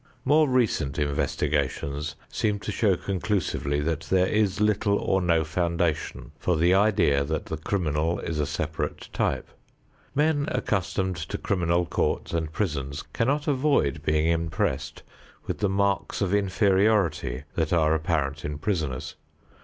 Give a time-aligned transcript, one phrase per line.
[0.25, 6.57] More recent investigations seem to show conclusively that there is little or no foundation for
[6.57, 9.47] the idea that the criminal is a separate type.
[10.15, 15.03] Men accustomed to criminal courts and prisons cannot avoid being impressed
[15.45, 19.13] with the marks of inferiority that are apparent in prisoners.